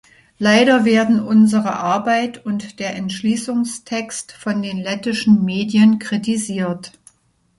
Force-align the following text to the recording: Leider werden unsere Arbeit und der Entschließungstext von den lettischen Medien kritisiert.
Leider 0.39 0.83
werden 0.83 1.19
unsere 1.19 1.73
Arbeit 1.75 2.43
und 2.43 2.79
der 2.79 2.95
Entschließungstext 2.95 4.31
von 4.31 4.63
den 4.63 4.79
lettischen 4.79 5.45
Medien 5.45 5.99
kritisiert. 5.99 6.93